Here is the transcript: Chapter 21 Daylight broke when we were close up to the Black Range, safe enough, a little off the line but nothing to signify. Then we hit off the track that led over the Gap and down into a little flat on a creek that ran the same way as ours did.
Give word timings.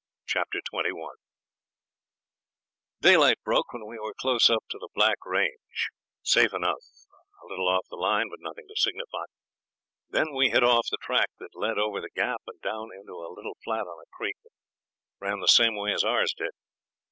Chapter 0.25 0.61
21 0.67 1.09
Daylight 3.01 3.37
broke 3.43 3.71
when 3.71 3.85
we 3.85 3.99
were 3.99 4.15
close 4.19 4.49
up 4.49 4.63
to 4.71 4.79
the 4.79 4.89
Black 4.95 5.17
Range, 5.27 5.91
safe 6.23 6.55
enough, 6.55 6.79
a 7.43 7.45
little 7.45 7.67
off 7.69 7.85
the 7.87 7.97
line 7.97 8.27
but 8.31 8.39
nothing 8.39 8.65
to 8.67 8.75
signify. 8.75 9.25
Then 10.09 10.33
we 10.33 10.49
hit 10.49 10.63
off 10.63 10.87
the 10.89 10.97
track 11.03 11.29
that 11.37 11.53
led 11.53 11.77
over 11.77 12.01
the 12.01 12.09
Gap 12.09 12.41
and 12.47 12.59
down 12.61 12.89
into 12.91 13.13
a 13.13 13.29
little 13.31 13.57
flat 13.63 13.85
on 13.85 14.01
a 14.01 14.09
creek 14.11 14.37
that 14.43 14.49
ran 15.19 15.39
the 15.39 15.47
same 15.47 15.75
way 15.75 15.93
as 15.93 16.03
ours 16.03 16.33
did. 16.35 16.49